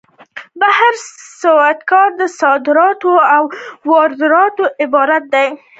بهرنۍ 0.59 0.99
سوداګري 1.41 2.09
له 2.19 2.27
صادراتو 2.41 3.11
او 3.35 3.43
وارداتو 3.91 4.63
عبارت 4.83 5.23
ده 5.33 5.43